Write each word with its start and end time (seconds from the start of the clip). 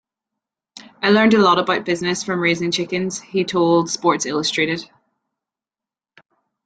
"I 1.03 1.11
learned 1.11 1.35
a 1.35 1.39
lot 1.39 1.59
about 1.59 1.85
business 1.85 2.23
from 2.23 2.39
raising 2.39 2.71
chickens," 2.71 3.21
he 3.21 3.43
told 3.43 3.87
Sports 3.91 4.25
Illustrated. 4.25 4.89